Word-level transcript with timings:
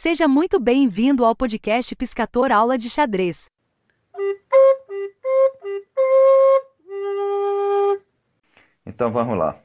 Seja 0.00 0.28
muito 0.28 0.60
bem-vindo 0.60 1.24
ao 1.24 1.34
podcast 1.34 1.96
Piscator 1.96 2.52
Aula 2.52 2.78
de 2.78 2.88
Xadrez. 2.88 3.50
Então 8.86 9.10
vamos 9.10 9.36
lá. 9.36 9.60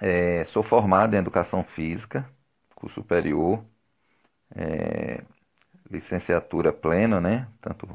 É, 0.00 0.44
sou 0.46 0.64
formado 0.64 1.14
em 1.14 1.18
Educação 1.18 1.62
Física, 1.62 2.28
curso 2.74 2.96
superior, 2.96 3.64
é, 4.56 5.22
licenciatura 5.88 6.72
plena, 6.72 7.20
né? 7.20 7.46
Tanto 7.60 7.86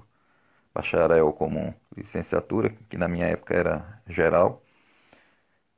bacharel 0.73 1.33
como 1.33 1.75
licenciatura, 1.97 2.69
que 2.89 2.95
na 2.97 3.09
minha 3.09 3.27
época 3.27 3.53
era 3.53 4.01
geral. 4.07 4.63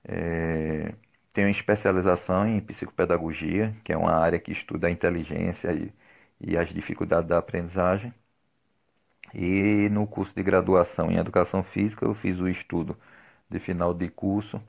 É, 0.04 0.94
tenho 1.38 1.50
especialização 1.50 2.48
em 2.48 2.60
psicopedagogia, 2.60 3.76
que 3.84 3.94
é 3.94 3.98
uma 3.98 4.12
área 4.12 4.40
que 4.40 4.52
estuda 4.52 4.88
a 4.88 4.92
inteligência 4.92 5.72
e, 5.72 5.94
e 6.42 6.58
as 6.58 6.70
dificuldades 6.70 7.30
da 7.30 7.38
aprendizagem. 7.38 8.12
E 9.34 9.88
no 9.90 10.06
curso 10.08 10.34
de 10.36 10.44
graduação 10.44 11.10
em 11.12 11.18
educação 11.18 11.64
física, 11.64 12.04
eu 12.06 12.14
fiz 12.14 12.40
o 12.40 12.48
estudo 12.50 12.98
de 13.50 13.60
final 13.60 13.94
de 13.94 14.10
curso 14.10 14.62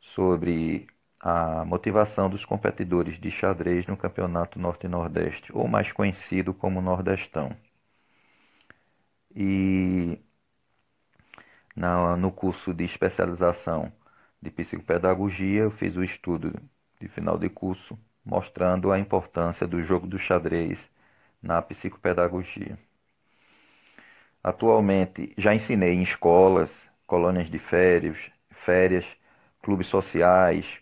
sobre 0.00 0.86
a 1.20 1.64
motivação 1.66 2.30
dos 2.30 2.44
competidores 2.44 3.20
de 3.20 3.30
xadrez 3.30 3.86
no 3.86 3.96
Campeonato 3.96 4.58
Norte 4.58 4.88
Nordeste, 4.88 5.52
ou 5.56 5.68
mais 5.68 5.92
conhecido 5.92 6.54
como 6.54 6.80
Nordestão. 6.82 7.56
E 9.34 10.18
na, 11.74 12.16
no 12.16 12.30
curso 12.32 12.72
de 12.74 12.84
especialização 12.84 13.92
de 14.42 14.50
psicopedagogia, 14.50 15.62
eu 15.62 15.70
fiz 15.70 15.96
o 15.96 16.04
estudo 16.04 16.52
de 17.00 17.08
final 17.08 17.38
de 17.38 17.48
curso 17.48 17.98
mostrando 18.24 18.92
a 18.92 18.98
importância 18.98 19.66
do 19.66 19.82
jogo 19.82 20.06
do 20.06 20.18
xadrez 20.18 20.90
na 21.42 21.60
psicopedagogia. 21.62 22.78
Atualmente 24.42 25.34
já 25.36 25.54
ensinei 25.54 25.92
em 25.94 26.02
escolas, 26.02 26.86
colônias 27.06 27.50
de 27.50 27.58
férias, 27.58 28.18
férias 28.50 29.04
clubes 29.62 29.86
sociais, 29.86 30.80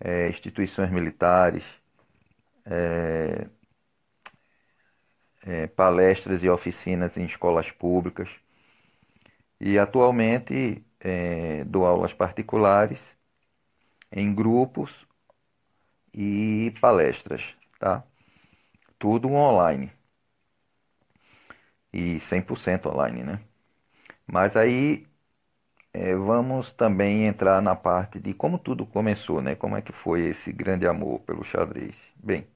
é, 0.00 0.28
instituições 0.28 0.90
militares, 0.90 1.64
é, 2.64 3.46
é, 5.42 5.66
palestras 5.68 6.42
e 6.42 6.48
oficinas 6.48 7.16
em 7.16 7.24
escolas 7.24 7.70
públicas. 7.70 8.28
E 9.60 9.78
atualmente 9.78 10.84
é, 11.00 11.64
dou 11.64 11.86
aulas 11.86 12.12
particulares 12.12 13.00
em 14.10 14.34
grupos 14.34 15.06
e 16.12 16.72
palestras, 16.80 17.54
tá? 17.78 18.02
Tudo 18.98 19.28
online. 19.30 19.92
E 21.92 22.20
100% 22.20 22.88
online, 22.88 23.22
né? 23.24 23.40
Mas 24.26 24.56
aí 24.56 25.06
é, 25.92 26.14
vamos 26.16 26.72
também 26.72 27.26
entrar 27.26 27.60
na 27.62 27.76
parte 27.76 28.18
de 28.20 28.34
como 28.34 28.58
tudo 28.58 28.86
começou, 28.86 29.40
né? 29.42 29.54
Como 29.56 29.76
é 29.76 29.82
que 29.82 29.92
foi 29.92 30.24
esse 30.26 30.52
grande 30.52 30.86
amor 30.88 31.20
pelo 31.20 31.44
xadrez? 31.44 31.94
Bem, 32.16 32.46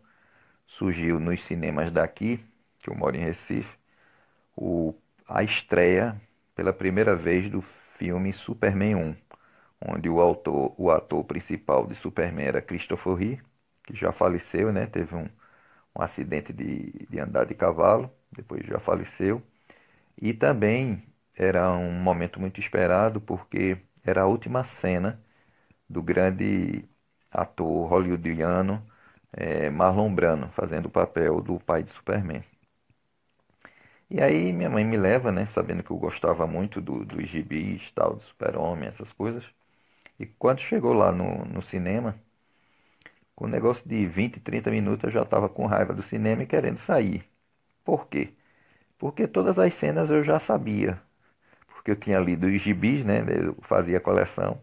surgiu 0.66 1.20
nos 1.20 1.44
cinemas 1.44 1.92
daqui, 1.92 2.40
que 2.80 2.90
eu 2.90 2.94
moro 2.94 3.16
em 3.16 3.20
Recife, 3.20 3.76
o, 4.56 4.94
a 5.28 5.42
estreia 5.44 6.20
pela 6.54 6.72
primeira 6.72 7.16
vez 7.16 7.50
do 7.50 7.62
filme 7.62 8.32
Superman 8.32 8.96
1, 8.96 9.16
onde 9.80 10.08
o, 10.08 10.20
autor, 10.20 10.74
o 10.78 10.90
ator 10.90 11.24
principal 11.24 11.86
de 11.86 11.94
Superman 11.94 12.46
era 12.46 12.62
Christopher 12.62 13.14
Reeve, 13.14 13.42
que 13.84 13.94
já 13.96 14.12
faleceu, 14.12 14.72
né? 14.72 14.86
Teve 14.86 15.14
um, 15.16 15.28
um 15.96 16.02
acidente 16.02 16.52
de, 16.52 16.92
de 17.10 17.18
andar 17.20 17.46
de 17.46 17.54
cavalo, 17.54 18.10
depois 18.32 18.66
já 18.66 18.78
faleceu. 18.80 19.42
E 20.20 20.32
também 20.34 21.02
era 21.36 21.70
um 21.72 21.92
momento 21.92 22.40
muito 22.40 22.60
esperado 22.60 23.20
porque 23.20 23.78
era 24.04 24.22
a 24.22 24.26
última 24.26 24.64
cena 24.64 25.20
do 25.88 26.02
grande 26.02 26.84
ator 27.30 27.88
hollywoodiano 27.88 28.84
é, 29.32 29.70
Marlon 29.70 30.14
Brando 30.14 30.48
fazendo 30.52 30.86
o 30.86 30.90
papel 30.90 31.40
do 31.42 31.60
pai 31.60 31.82
de 31.82 31.92
Superman. 31.92 32.44
E 34.12 34.20
aí 34.20 34.52
minha 34.52 34.70
mãe 34.70 34.84
me 34.84 34.96
leva, 34.96 35.32
né, 35.32 35.44
sabendo 35.46 35.82
que 35.82 35.90
eu 35.90 35.96
gostava 35.96 36.46
muito 36.46 36.80
do, 36.80 37.04
dos 37.04 37.28
gibis, 37.28 37.90
tal, 37.92 38.14
do 38.14 38.22
super-homem, 38.22 38.88
essas 38.88 39.12
coisas. 39.12 39.44
E 40.20 40.26
quando 40.26 40.60
chegou 40.60 40.92
lá 40.94 41.12
no, 41.12 41.44
no 41.46 41.62
cinema, 41.62 42.16
com 43.34 43.46
um 43.46 43.48
negócio 43.48 43.86
de 43.88 44.06
20, 44.06 44.40
30 44.40 44.70
minutos 44.70 45.04
eu 45.04 45.10
já 45.10 45.22
estava 45.22 45.48
com 45.48 45.66
raiva 45.66 45.92
do 45.94 46.02
cinema 46.02 46.42
e 46.42 46.46
querendo 46.46 46.78
sair. 46.78 47.24
Por 47.84 48.08
quê? 48.08 48.34
Porque 48.98 49.28
todas 49.28 49.58
as 49.58 49.74
cenas 49.74 50.10
eu 50.10 50.24
já 50.24 50.38
sabia. 50.40 51.00
Porque 51.68 51.90
eu 51.92 51.96
tinha 51.96 52.18
lido 52.20 52.46
os 52.48 52.60
gibis, 52.62 53.04
né, 53.04 53.20
eu 53.28 53.56
fazia 53.62 54.00
coleção. 54.00 54.60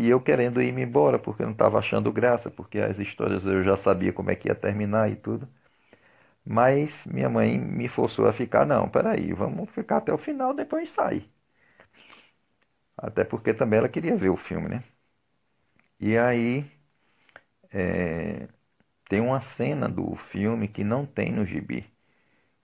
E 0.00 0.08
eu 0.08 0.20
querendo 0.20 0.60
ir-me 0.62 0.82
embora, 0.82 1.18
porque 1.18 1.42
eu 1.42 1.46
não 1.46 1.52
estava 1.52 1.78
achando 1.78 2.12
graça, 2.12 2.50
porque 2.50 2.78
as 2.78 2.98
histórias 2.98 3.44
eu 3.46 3.62
já 3.64 3.76
sabia 3.76 4.12
como 4.12 4.30
é 4.30 4.34
que 4.36 4.48
ia 4.48 4.54
terminar 4.54 5.10
e 5.10 5.16
tudo. 5.16 5.48
Mas 6.44 7.06
minha 7.06 7.28
mãe 7.28 7.58
me 7.58 7.88
forçou 7.88 8.26
a 8.26 8.32
ficar, 8.32 8.66
não, 8.66 8.88
peraí, 8.88 9.32
vamos 9.34 9.70
ficar 9.70 9.98
até 9.98 10.12
o 10.12 10.18
final, 10.18 10.54
depois 10.54 10.90
sai. 10.90 11.28
Até 12.96 13.22
porque 13.24 13.54
também 13.54 13.78
ela 13.78 13.88
queria 13.88 14.16
ver 14.16 14.30
o 14.30 14.36
filme, 14.36 14.68
né? 14.68 14.82
E 15.98 16.16
aí 16.16 16.70
é, 17.70 18.48
tem 19.08 19.20
uma 19.20 19.40
cena 19.40 19.88
do 19.88 20.14
filme 20.16 20.68
que 20.68 20.84
não 20.84 21.06
tem 21.06 21.32
no 21.32 21.44
gibi, 21.46 21.86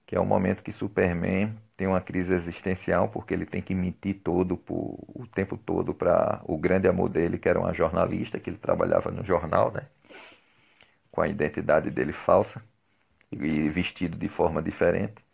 que 0.06 0.16
é 0.16 0.20
o 0.20 0.26
momento 0.26 0.62
que 0.64 0.72
Superman 0.72 1.56
tem 1.76 1.86
uma 1.88 2.00
crise 2.00 2.34
existencial 2.34 3.08
porque 3.10 3.34
ele 3.34 3.46
tem 3.46 3.62
que 3.62 3.74
mentir 3.74 4.20
todo 4.24 4.56
por, 4.56 4.98
o 5.14 5.26
tempo 5.28 5.56
todo 5.58 5.94
para 5.94 6.42
o 6.46 6.58
grande 6.58 6.88
amor 6.88 7.08
dele, 7.10 7.38
que 7.38 7.48
era 7.48 7.60
uma 7.60 7.74
jornalista, 7.74 8.40
que 8.40 8.50
ele 8.50 8.58
trabalhava 8.58 9.10
no 9.12 9.24
jornal, 9.24 9.72
né? 9.72 9.86
Com 11.12 11.20
a 11.22 11.28
identidade 11.28 11.88
dele 11.88 12.12
falsa 12.12 12.60
e 13.32 13.68
vestido 13.70 14.16
de 14.16 14.28
forma 14.28 14.62
diferente. 14.62 15.24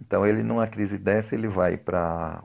Então 0.00 0.26
ele 0.26 0.42
numa 0.42 0.66
crise 0.66 0.98
dessa 0.98 1.34
ele 1.34 1.48
vai 1.48 1.76
para 1.76 2.42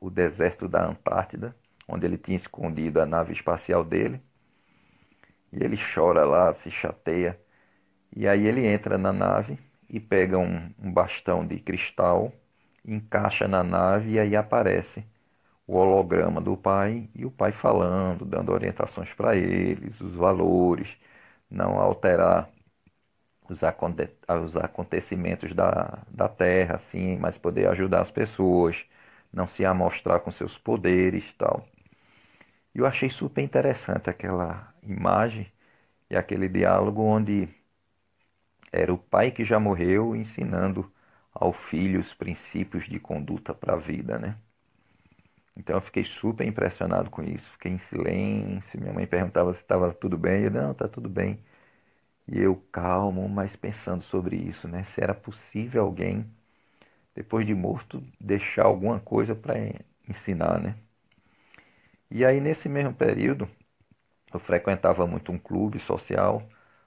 o 0.00 0.10
deserto 0.10 0.68
da 0.68 0.86
Antártida, 0.86 1.56
onde 1.88 2.06
ele 2.06 2.18
tinha 2.18 2.36
escondido 2.36 3.00
a 3.00 3.06
nave 3.06 3.32
espacial 3.32 3.84
dele. 3.84 4.20
E 5.52 5.62
ele 5.62 5.76
chora 5.76 6.24
lá, 6.24 6.52
se 6.52 6.70
chateia. 6.70 7.38
E 8.16 8.28
aí 8.28 8.46
ele 8.46 8.66
entra 8.66 8.98
na 8.98 9.12
nave 9.12 9.58
e 9.88 10.00
pega 10.00 10.38
um, 10.38 10.72
um 10.78 10.92
bastão 10.92 11.46
de 11.46 11.58
cristal, 11.60 12.32
encaixa 12.84 13.48
na 13.48 13.62
nave 13.64 14.12
e 14.12 14.18
aí 14.20 14.36
aparece 14.36 15.04
o 15.66 15.76
holograma 15.76 16.40
do 16.40 16.56
pai 16.56 17.08
e 17.14 17.24
o 17.26 17.30
pai 17.30 17.52
falando, 17.52 18.24
dando 18.24 18.52
orientações 18.52 19.12
para 19.14 19.36
eles, 19.36 20.00
os 20.00 20.14
valores, 20.14 20.88
não 21.50 21.78
alterar 21.78 22.50
os, 23.50 23.62
os 24.44 24.56
acontecimentos 24.56 25.54
da, 25.54 25.98
da 26.08 26.28
Terra, 26.28 26.76
assim, 26.76 27.16
mas 27.18 27.38
poder 27.38 27.68
ajudar 27.68 28.00
as 28.00 28.10
pessoas, 28.10 28.84
não 29.32 29.48
se 29.48 29.64
amostrar 29.64 30.20
com 30.20 30.30
seus 30.32 30.56
poderes 30.58 31.32
tal. 31.38 31.66
Eu 32.74 32.84
achei 32.86 33.08
super 33.08 33.42
interessante 33.42 34.10
aquela 34.10 34.74
imagem 34.82 35.50
e 36.10 36.16
aquele 36.16 36.48
diálogo 36.48 37.02
onde 37.02 37.48
era 38.72 38.92
o 38.92 38.98
pai 38.98 39.30
que 39.30 39.44
já 39.44 39.60
morreu 39.60 40.16
ensinando 40.16 40.90
ao 41.32 41.52
filho 41.52 42.00
os 42.00 42.12
princípios 42.12 42.88
de 42.88 42.98
conduta 42.98 43.54
para 43.54 43.74
a 43.74 43.76
vida, 43.76 44.18
né? 44.18 44.36
Então 45.56 45.76
eu 45.76 45.80
fiquei 45.80 46.04
super 46.04 46.46
impressionado 46.46 47.10
com 47.10 47.22
isso, 47.22 47.48
fiquei 47.52 47.72
em 47.72 47.78
silêncio. 47.78 48.80
Minha 48.80 48.92
mãe 48.92 49.06
perguntava 49.06 49.52
se 49.52 49.60
estava 49.60 49.92
tudo 49.92 50.16
bem, 50.18 50.44
eu 50.44 50.50
não, 50.50 50.72
está 50.72 50.88
tudo 50.88 51.08
bem. 51.08 51.38
E 52.26 52.38
eu 52.40 52.56
calmo, 52.72 53.28
mas 53.28 53.56
pensando 53.56 54.02
sobre 54.02 54.34
isso, 54.36 54.66
né? 54.66 54.84
Se 54.84 55.02
era 55.02 55.14
possível 55.14 55.82
alguém, 55.82 56.24
depois 57.14 57.46
de 57.46 57.54
morto, 57.54 58.02
deixar 58.20 58.66
alguma 58.66 59.00
coisa 59.00 59.34
para 59.34 59.54
ensinar, 60.08 60.60
né? 60.60 60.76
E 62.10 62.24
aí, 62.26 62.40
nesse 62.40 62.68
mesmo 62.68 62.92
período, 62.92 63.48
eu 64.34 64.40
frequentava 64.40 65.06
muito 65.06 65.32
um 65.32 65.38
clube 65.38 65.78
social 65.80 66.42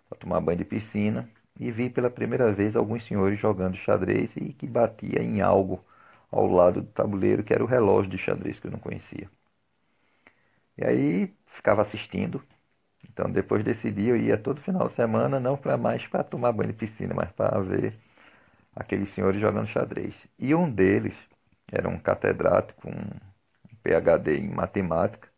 para 0.10 0.18
tomar 0.20 0.42
banho 0.42 0.60
de 0.60 0.66
piscina 0.66 1.30
e 1.60 1.72
vi 1.72 1.90
pela 1.90 2.10
primeira 2.10 2.52
vez 2.54 2.76
alguns 2.76 3.06
senhores 3.06 3.40
jogando 3.40 3.78
xadrez 3.78 4.36
e 4.38 4.54
que 4.54 4.68
batia 4.68 5.22
em 5.24 5.42
algo 5.42 5.84
ao 6.32 6.48
lado 6.48 6.82
do 6.82 6.88
tabuleiro, 6.90 7.44
que 7.44 7.54
era 7.54 7.64
o 7.64 7.68
relógio 7.68 8.12
de 8.12 8.18
xadrez 8.18 8.60
que 8.60 8.68
eu 8.68 8.72
não 8.72 8.80
conhecia. 8.80 9.30
E 10.78 10.86
aí 10.86 11.34
ficava 11.48 11.82
assistindo 11.82 12.42
então, 13.10 13.30
depois 13.32 13.64
desse 13.64 13.92
dia, 13.92 14.10
eu 14.12 14.18
ia 14.18 14.38
todo 14.38 14.62
final 14.62 14.88
de 14.88 14.96
semana, 14.96 15.40
não 15.40 15.58
para 15.58 15.78
mais 15.78 16.08
para 16.08 16.24
tomar 16.24 16.52
banho 16.52 16.72
de 16.72 16.78
piscina, 16.78 17.14
mas 17.14 17.32
para 17.32 17.60
ver 17.62 17.94
aqueles 18.76 19.10
senhores 19.10 19.42
jogando 19.42 19.68
xadrez. 19.68 20.16
E 20.40 20.56
um 20.56 20.70
deles 20.72 21.16
era 21.72 21.90
um 21.90 22.00
catedrático, 22.00 22.90
um 22.90 23.76
PhD 23.84 24.38
em 24.40 24.50
matemática. 24.50 25.30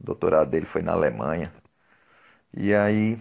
O 0.00 0.04
doutorado 0.04 0.50
dele 0.50 0.66
foi 0.66 0.82
na 0.82 0.92
Alemanha. 0.92 1.52
E 2.56 2.74
aí 2.74 3.18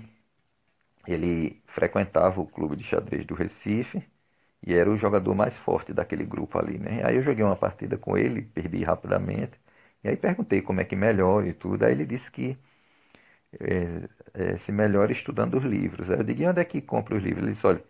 ele 1.08 1.62
frequentava 1.68 2.40
o 2.42 2.46
clube 2.48 2.76
de 2.76 2.84
xadrez 2.84 3.26
do 3.26 3.34
Recife 3.34 4.04
e 4.66 4.74
era 4.74 4.90
o 4.92 4.98
jogador 4.98 5.34
mais 5.36 5.58
forte 5.58 5.94
daquele 5.94 6.26
grupo 6.26 6.60
ali, 6.60 6.78
né? 6.78 7.02
Aí 7.06 7.16
eu 7.18 7.24
joguei 7.24 7.44
uma 7.44 7.56
partida 7.58 7.98
com 7.98 8.18
ele, 8.18 8.44
perdi 8.44 8.84
rapidamente. 8.84 9.60
E 10.04 10.10
aí 10.10 10.18
perguntei 10.18 10.62
como 10.62 10.82
é 10.82 10.86
que 10.86 10.96
melhora 10.96 11.48
e 11.48 11.54
tudo. 11.54 11.86
Aí 11.86 11.92
ele 11.94 12.06
disse 12.06 12.32
que 12.32 12.58
é, 13.60 14.54
é, 14.54 14.58
se 14.58 14.72
melhora 14.72 15.12
estudando 15.12 15.58
os 15.58 15.64
livros. 15.64 16.10
Aí 16.10 16.18
eu 16.20 16.24
digo, 16.24 16.42
e 16.44 16.48
onde 16.48 16.62
é 16.62 16.66
que 16.66 16.82
compra 16.82 17.16
os 17.18 17.24
livros? 17.24 17.44
Ele 17.44 17.54
disse, 17.54 17.66
olha, 17.68 17.84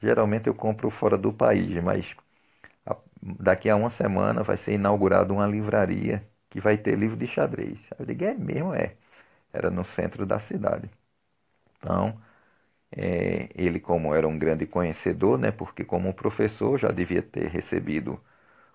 geralmente 0.00 0.48
eu 0.48 0.54
compro 0.54 0.90
fora 0.90 1.16
do 1.18 1.32
país, 1.32 1.82
mas 1.82 2.14
a, 2.86 2.96
daqui 3.22 3.70
a 3.70 3.76
uma 3.76 3.90
semana 3.90 4.42
vai 4.42 4.56
ser 4.56 4.74
inaugurada 4.74 5.32
uma 5.32 5.46
livraria 5.46 6.26
que 6.50 6.60
vai 6.60 6.78
ter 6.78 6.98
livro 6.98 7.16
de 7.16 7.26
xadrez. 7.26 7.78
Aí 7.92 7.98
eu 8.00 8.06
digo, 8.06 8.24
é 8.24 8.34
mesmo? 8.34 8.74
É. 8.74 8.96
Era 9.52 9.70
no 9.70 9.84
centro 9.84 10.26
da 10.26 10.38
cidade. 10.40 10.90
Então, 11.78 12.20
é, 12.92 13.48
ele 13.54 13.80
como 13.80 14.14
era 14.14 14.26
um 14.28 14.38
grande 14.38 14.66
conhecedor, 14.66 15.38
né, 15.38 15.50
porque 15.52 15.84
como 15.84 16.14
professor 16.14 16.78
já 16.78 16.90
devia 16.90 17.22
ter 17.22 17.48
recebido 17.48 18.20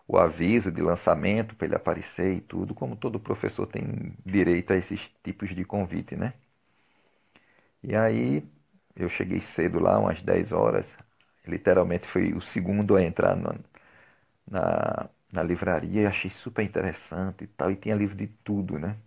o 0.10 0.18
aviso 0.20 0.72
de 0.74 0.82
lançamento 0.84 1.56
para 1.56 1.68
ele 1.68 1.76
aparecer 1.78 2.36
e 2.38 2.42
tudo, 2.42 2.76
como 2.76 2.98
todo 2.98 3.20
professor 3.22 3.68
tem 3.68 4.14
direito 4.26 4.74
a 4.74 4.78
esses 4.78 5.02
tipos 5.24 5.56
de 5.56 5.66
convite, 5.66 6.18
né? 6.18 6.34
E 7.84 7.96
aí 7.96 8.44
eu 8.96 9.10
cheguei 9.10 9.40
cedo 9.42 9.80
lá, 9.80 9.98
umas 10.00 10.22
10 10.22 10.52
horas, 10.52 10.96
literalmente 11.48 12.08
fui 12.08 12.34
o 12.34 12.42
segundo 12.42 12.96
a 12.96 13.04
entrar 13.04 13.36
no, 13.36 13.54
na, 14.50 15.10
na 15.32 15.44
livraria 15.44 16.04
e 16.04 16.08
achei 16.08 16.32
super 16.32 16.64
interessante 16.66 17.46
e 17.46 17.48
tal, 17.48 17.72
e 17.72 17.76
tinha 17.76 17.96
livro 17.96 18.16
de 18.16 18.28
tudo, 18.28 18.80
né? 18.80 18.98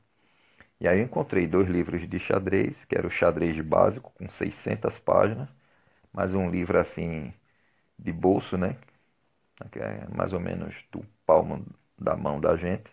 E 0.80 0.88
aí 0.88 1.00
eu 1.00 1.04
encontrei 1.04 1.46
dois 1.46 1.68
livros 1.68 2.08
de 2.08 2.18
xadrez, 2.20 2.84
que 2.86 2.96
era 2.96 3.06
o 3.06 3.10
xadrez 3.10 3.60
básico, 3.60 4.12
com 4.18 4.28
600 4.30 4.98
páginas, 4.98 5.48
mais 6.12 6.34
um 6.34 6.50
livro 6.50 6.78
assim 6.80 7.32
de 7.98 8.12
bolso, 8.12 8.56
né? 8.58 8.76
Que 9.70 9.78
é 9.78 10.06
mais 10.08 10.32
ou 10.32 10.40
menos 10.40 10.74
do 10.92 11.04
palmo 11.26 11.64
da 11.98 12.16
mão 12.16 12.40
da 12.40 12.56
gente, 12.56 12.90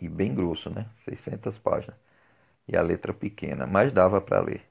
e 0.00 0.08
bem 0.08 0.34
grosso, 0.34 0.70
né? 0.70 0.86
600 1.04 1.58
páginas. 1.58 1.96
E 2.68 2.76
a 2.76 2.82
letra 2.82 3.14
pequena, 3.14 3.66
mas 3.66 3.92
dava 3.92 4.20
para 4.20 4.40
ler. 4.40 4.64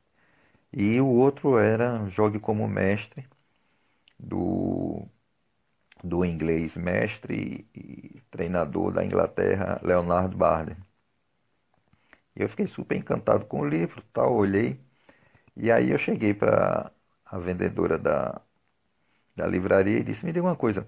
E 0.74 1.02
o 1.02 1.08
outro 1.08 1.58
era 1.60 2.08
Jogue 2.10 2.40
como 2.40 2.68
Mestre, 2.68 3.28
do, 4.20 5.08
do 6.04 6.24
inglês 6.26 6.76
mestre 6.78 7.68
e 7.76 8.22
treinador 8.32 8.94
da 8.94 9.06
Inglaterra, 9.06 9.80
Leonard 9.84 10.36
Barden. 10.36 10.78
E 12.36 12.42
eu 12.44 12.50
fiquei 12.50 12.68
super 12.68 12.96
encantado 12.98 13.46
com 13.46 13.62
o 13.62 13.68
livro, 13.68 14.02
tal, 14.14 14.34
olhei. 14.36 14.80
E 15.58 15.72
aí 15.72 15.92
eu 15.92 16.00
cheguei 16.00 16.34
para 16.34 16.92
a 17.26 17.40
vendedora 17.40 17.98
da, 18.00 18.42
da 19.36 19.48
livraria 19.48 20.00
e 20.00 20.04
disse: 20.04 20.26
Me 20.26 20.34
diga 20.34 20.46
uma 20.48 20.56
coisa, 20.56 20.88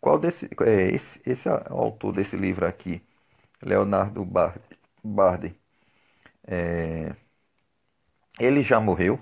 qual 0.00 0.18
desse, 0.18 0.48
é, 0.66 0.90
esse, 0.94 1.20
esse 1.26 1.48
autor 1.50 2.12
desse 2.14 2.36
livro 2.36 2.66
aqui, 2.66 3.02
Leonardo 3.62 4.24
Bardi, 5.04 5.54
é, 6.46 7.14
ele 8.38 8.62
já 8.62 8.80
morreu? 8.80 9.18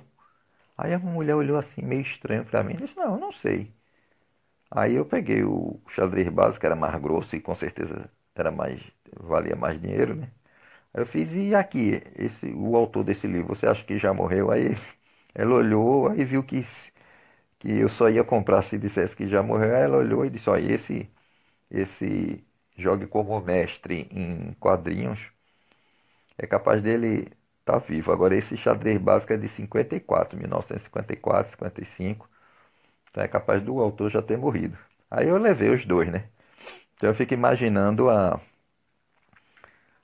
Aí 0.78 0.94
a 0.94 0.98
mulher 1.00 1.34
olhou 1.36 1.58
assim, 1.58 1.82
meio 1.82 2.02
estranho 2.02 2.44
para 2.44 2.62
mim, 2.64 2.74
e 2.74 2.78
disse: 2.78 2.96
Não, 2.96 3.18
não 3.18 3.32
sei. 3.32 3.72
Aí 4.70 4.94
eu 4.94 5.04
peguei 5.06 5.44
o 5.44 5.80
xadrez 5.88 6.28
básico, 6.28 6.60
que 6.60 6.66
era 6.66 6.76
mais 6.76 7.00
grosso 7.00 7.36
e 7.36 7.40
com 7.40 7.54
certeza 7.54 8.10
era 8.34 8.50
mais, 8.50 8.80
valia 9.20 9.54
mais 9.56 9.80
dinheiro, 9.80 10.14
né? 10.14 10.30
Aí 10.94 11.02
eu 11.02 11.06
fiz, 11.06 11.32
e 11.34 11.54
aqui, 11.54 12.02
esse, 12.16 12.48
o 12.54 12.76
autor 12.76 13.04
desse 13.04 13.26
livro, 13.26 13.54
você 13.56 13.66
acha 13.66 13.84
que 13.84 13.98
já 13.98 14.14
morreu? 14.14 14.50
Aí 14.52 14.76
ela 15.34 15.54
olhou, 15.56 16.08
aí 16.08 16.24
viu 16.24 16.42
que 16.44 16.58
que 17.64 17.72
eu 17.72 17.88
só 17.88 18.10
ia 18.10 18.22
comprar 18.22 18.62
se 18.62 18.78
dissesse 18.78 19.16
que 19.16 19.26
já 19.28 19.42
morreu. 19.42 19.74
Aí 19.74 19.82
ela 19.82 19.96
olhou 19.98 20.24
e 20.26 20.30
disse: 20.30 20.50
Olha, 20.50 20.72
esse, 20.74 21.10
esse 21.70 22.44
jogue 22.76 23.06
como 23.06 23.40
mestre 23.40 24.08
em 24.12 24.54
quadrinhos 24.60 25.20
é 26.38 26.46
capaz 26.46 26.82
dele 26.82 27.28
estar 27.60 27.74
tá 27.74 27.78
vivo. 27.78 28.12
Agora, 28.12 28.36
esse 28.36 28.56
xadrez 28.56 28.98
básico 29.00 29.32
é 29.32 29.36
de 29.36 29.48
54, 29.48 30.38
1954, 30.38 31.52
55. 31.52 32.28
Então 33.10 33.22
é 33.24 33.28
capaz 33.28 33.62
do 33.62 33.80
autor 33.80 34.10
já 34.10 34.22
ter 34.22 34.36
morrido. 34.38 34.76
Aí 35.10 35.28
eu 35.28 35.38
levei 35.38 35.70
os 35.70 35.86
dois, 35.86 36.10
né? 36.10 36.28
Então 36.96 37.10
eu 37.10 37.14
fico 37.14 37.34
imaginando 37.34 38.10
a, 38.10 38.40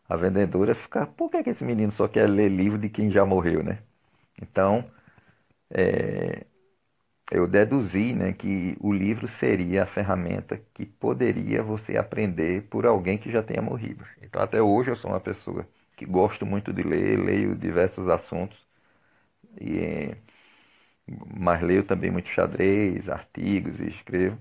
a 0.09 0.17
vendedora 0.17 0.75
ficar: 0.75 1.07
por 1.07 1.31
que, 1.31 1.43
que 1.43 1.50
esse 1.50 1.64
menino 1.64 1.93
só 1.93 2.09
quer 2.09 2.29
ler 2.29 2.49
livro 2.49 2.79
de 2.79 2.88
quem 2.88 3.11
já 3.11 3.25
morreu, 3.25 3.62
né? 3.62 3.79
Então, 4.43 4.85
é, 5.71 6.47
eu 7.31 7.47
deduzi 7.47 8.13
né, 8.15 8.33
que 8.33 8.77
o 8.81 8.93
livro 8.93 9.29
seria 9.29 9.85
a 9.85 9.87
ferramenta 9.87 10.61
que 10.75 10.87
poderia 10.87 11.63
você 11.63 11.97
aprender 11.97 12.63
por 12.69 12.87
alguém 12.87 13.19
que 13.19 13.31
já 13.31 13.43
tenha 13.43 13.63
morrido. 13.63 14.05
Então, 14.23 14.43
até 14.43 14.61
hoje, 14.63 14.91
eu 14.91 14.97
sou 14.97 15.11
uma 15.13 15.21
pessoa 15.21 15.67
que 15.97 16.05
gosto 16.07 16.47
muito 16.47 16.73
de 16.73 16.83
ler, 16.83 17.19
leio 17.19 17.55
diversos 17.55 18.09
assuntos, 18.09 18.59
e, 19.61 20.15
mas 21.37 21.63
leio 21.63 21.85
também 21.85 22.11
muito 22.11 22.29
xadrez, 22.29 23.09
artigos 23.09 23.81
e 23.81 23.89
escrevo. 23.89 24.39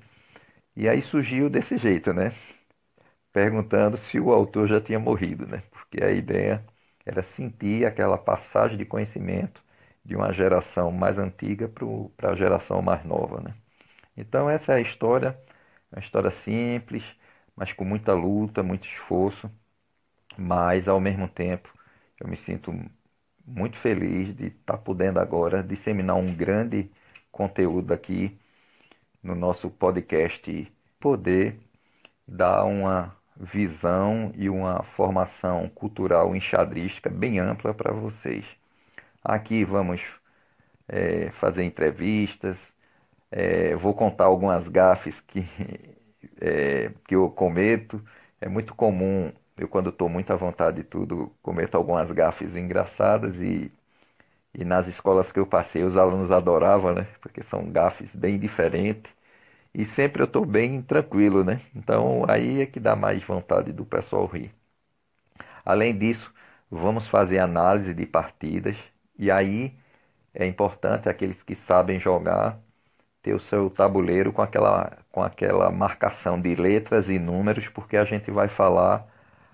E 0.75 0.89
aí 0.89 1.01
surgiu 1.03 1.49
desse 1.49 1.77
jeito, 1.77 2.13
né? 2.13 2.33
Perguntando 3.33 3.97
se 3.97 4.19
o 4.19 4.31
autor 4.31 4.67
já 4.67 4.81
tinha 4.81 4.99
morrido, 4.99 5.45
né? 5.47 5.63
Porque 5.71 6.03
a 6.03 6.11
ideia 6.11 6.63
era 7.05 7.23
sentir 7.23 7.85
aquela 7.85 8.17
passagem 8.17 8.77
de 8.77 8.85
conhecimento 8.85 9.63
de 10.09 10.15
uma 10.15 10.33
geração 10.33 10.91
mais 10.91 11.19
antiga 11.19 11.69
para 12.17 12.31
a 12.31 12.35
geração 12.35 12.81
mais 12.81 13.05
nova. 13.05 13.41
Né? 13.41 13.53
Então 14.17 14.49
essa 14.49 14.73
é 14.73 14.77
a 14.77 14.81
história, 14.81 15.39
uma 15.91 16.01
história 16.01 16.31
simples, 16.31 17.03
mas 17.55 17.73
com 17.73 17.85
muita 17.85 18.13
luta, 18.13 18.63
muito 18.63 18.87
esforço, 18.87 19.51
mas 20.37 20.87
ao 20.87 20.99
mesmo 20.99 21.27
tempo 21.27 21.71
eu 22.19 22.27
me 22.27 22.35
sinto 22.35 22.73
muito 23.45 23.77
feliz 23.77 24.35
de 24.35 24.47
estar 24.47 24.77
tá 24.77 24.79
podendo 24.79 25.19
agora 25.19 25.63
disseminar 25.63 26.15
um 26.15 26.33
grande 26.35 26.89
conteúdo 27.31 27.93
aqui 27.93 28.35
no 29.21 29.35
nosso 29.35 29.69
podcast, 29.69 30.71
poder 30.99 31.59
dar 32.27 32.63
uma 32.65 33.15
visão 33.39 34.31
e 34.35 34.49
uma 34.49 34.83
formação 34.83 35.69
cultural 35.69 36.35
enxadrística 36.35 37.09
bem 37.11 37.39
ampla 37.39 37.73
para 37.75 37.93
vocês. 37.93 38.58
Aqui 39.29 39.63
vamos 39.63 40.01
é, 40.87 41.31
fazer 41.33 41.63
entrevistas, 41.63 42.73
é, 43.31 43.75
vou 43.75 43.93
contar 43.95 44.25
algumas 44.25 44.67
gafes 44.69 45.21
que, 45.21 45.41
é, 46.41 46.91
que 47.07 47.15
eu 47.15 47.29
cometo. 47.31 48.03
É 48.41 48.49
muito 48.49 48.75
comum, 48.75 49.31
eu 49.57 49.67
quando 49.67 49.89
estou 49.91 50.09
muito 50.09 50.31
à 50.33 50.35
vontade 50.35 50.77
de 50.77 50.83
tudo, 50.85 51.31
cometo 51.43 51.75
algumas 51.75 52.11
gafes 52.11 52.55
engraçadas 52.55 53.37
e, 53.41 53.71
e 54.53 54.65
nas 54.65 54.87
escolas 54.87 55.31
que 55.31 55.39
eu 55.39 55.47
passei 55.47 55.83
os 55.83 55.97
alunos 55.97 56.31
adoravam, 56.31 56.93
né? 56.95 57.07
Porque 57.21 57.43
são 57.43 57.71
gafes 57.71 58.15
bem 58.15 58.39
diferentes 58.39 59.13
e 59.75 59.85
sempre 59.85 60.21
eu 60.23 60.25
estou 60.27 60.45
bem 60.45 60.81
tranquilo, 60.83 61.43
né? 61.45 61.61
Então 61.75 62.25
aí 62.29 62.61
é 62.61 62.67
que 62.67 62.79
dá 62.81 62.95
mais 62.95 63.23
vontade 63.23 63.73
do 63.73 63.85
pessoal 63.85 64.25
rir. 64.27 64.53
Além 65.65 65.97
disso, 65.97 66.33
vamos 66.69 67.07
fazer 67.07 67.39
análise 67.39 67.93
de 67.93 68.05
partidas 68.05 68.75
e 69.19 69.31
aí 69.31 69.77
é 70.33 70.47
importante 70.47 71.09
aqueles 71.09 71.43
que 71.43 71.55
sabem 71.55 71.99
jogar 71.99 72.59
ter 73.21 73.33
o 73.33 73.39
seu 73.39 73.69
tabuleiro 73.69 74.33
com 74.33 74.41
aquela, 74.41 74.97
com 75.11 75.23
aquela 75.23 75.71
marcação 75.71 76.41
de 76.41 76.55
letras 76.55 77.09
e 77.09 77.19
números, 77.19 77.69
porque 77.69 77.97
a 77.97 78.05
gente 78.05 78.31
vai 78.31 78.47
falar, 78.49 79.07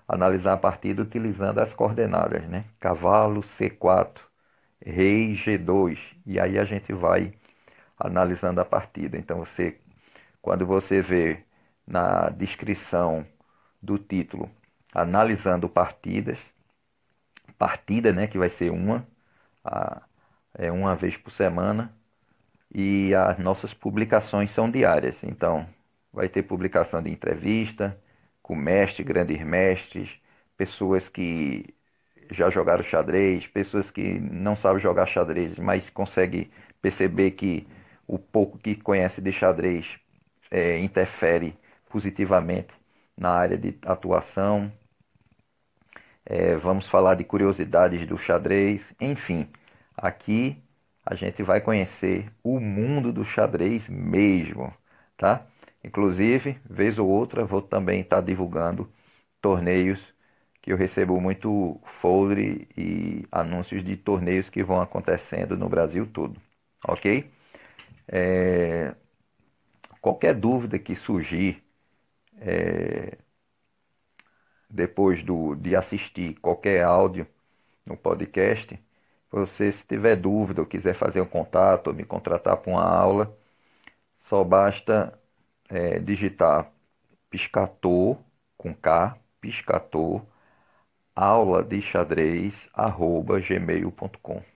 analisar 0.08 0.54
a 0.54 0.56
partida 0.56 1.02
utilizando 1.02 1.60
as 1.60 1.74
coordenadas, 1.74 2.44
né? 2.48 2.64
Cavalo 2.80 3.42
C4, 3.42 4.22
rei 4.84 5.34
G2, 5.34 5.98
e 6.26 6.40
aí 6.40 6.58
a 6.58 6.64
gente 6.64 6.92
vai 6.92 7.34
analisando 7.98 8.60
a 8.60 8.64
partida. 8.64 9.18
Então 9.18 9.38
você, 9.40 9.78
quando 10.42 10.66
você 10.66 11.00
vê 11.02 11.44
na 11.86 12.30
descrição 12.30 13.26
do 13.82 13.98
título 13.98 14.50
analisando 14.94 15.68
partidas, 15.68 16.38
partida, 17.58 18.12
né, 18.12 18.26
que 18.26 18.38
vai 18.38 18.48
ser 18.50 18.70
uma, 18.70 19.06
a, 19.66 20.02
é 20.58 20.70
uma 20.72 20.94
vez 20.96 21.16
por 21.16 21.30
semana, 21.30 21.94
e 22.74 23.14
as 23.14 23.38
nossas 23.38 23.72
publicações 23.74 24.52
são 24.52 24.70
diárias. 24.70 25.22
Então, 25.24 25.66
vai 26.12 26.28
ter 26.28 26.42
publicação 26.42 27.02
de 27.02 27.10
entrevista 27.10 27.98
com 28.42 28.54
mestres, 28.54 29.06
grandes 29.06 29.42
mestres, 29.44 30.10
pessoas 30.56 31.08
que 31.08 31.74
já 32.30 32.50
jogaram 32.50 32.82
xadrez, 32.82 33.46
pessoas 33.46 33.90
que 33.90 34.18
não 34.20 34.56
sabem 34.56 34.80
jogar 34.80 35.06
xadrez, 35.06 35.58
mas 35.58 35.90
conseguem 35.90 36.50
perceber 36.82 37.32
que 37.32 37.66
o 38.06 38.18
pouco 38.18 38.58
que 38.58 38.74
conhece 38.76 39.20
de 39.20 39.32
xadrez 39.32 39.98
é, 40.50 40.78
interfere 40.78 41.56
positivamente 41.88 42.72
na 43.16 43.30
área 43.30 43.56
de 43.58 43.78
atuação. 43.82 44.72
É, 46.26 46.56
vamos 46.56 46.86
falar 46.88 47.14
de 47.14 47.24
curiosidades 47.24 48.06
do 48.06 48.18
xadrez, 48.18 48.92
enfim, 49.00 49.48
aqui 49.96 50.60
a 51.04 51.14
gente 51.14 51.40
vai 51.42 51.60
conhecer 51.60 52.32
o 52.42 52.58
mundo 52.60 53.12
do 53.12 53.24
xadrez 53.24 53.88
mesmo, 53.88 54.74
tá? 55.16 55.46
Inclusive, 55.84 56.58
vez 56.68 56.98
ou 56.98 57.08
outra, 57.08 57.44
vou 57.44 57.62
também 57.62 58.00
estar 58.00 58.16
tá 58.16 58.22
divulgando 58.22 58.90
torneios 59.40 60.14
que 60.62 60.72
eu 60.72 60.76
recebo 60.76 61.20
muito 61.20 61.80
folder 62.00 62.66
e 62.76 63.24
anúncios 63.30 63.84
de 63.84 63.96
torneios 63.96 64.50
que 64.50 64.62
vão 64.64 64.80
acontecendo 64.80 65.56
no 65.56 65.68
Brasil 65.68 66.06
todo, 66.12 66.40
ok? 66.88 67.30
É... 68.08 68.94
Qualquer 70.00 70.34
dúvida 70.34 70.78
que 70.78 70.94
surgir 70.94 71.62
é... 72.40 73.18
depois 74.68 75.22
do, 75.22 75.54
de 75.56 75.76
assistir 75.76 76.34
qualquer 76.40 76.84
áudio 76.84 77.26
no 77.86 77.96
podcast, 77.96 78.78
você, 79.30 79.72
se 79.72 79.86
tiver 79.86 80.16
dúvida 80.16 80.62
ou 80.62 80.66
quiser 80.66 80.94
fazer 80.94 81.20
um 81.20 81.26
contato 81.26 81.88
ou 81.88 81.94
me 81.94 82.04
contratar 82.04 82.56
para 82.58 82.72
uma 82.72 82.82
aula, 82.84 83.36
só 84.28 84.42
basta 84.44 85.18
é, 85.68 85.98
digitar 85.98 86.70
piscator 87.30 88.18
com 88.56 88.74
K, 88.74 89.18
piscator, 89.40 90.22
aula 91.14 91.62
de 91.64 91.82
xadrez, 91.82 92.68
arroba 92.74 93.40
gmail.com. 93.40 94.55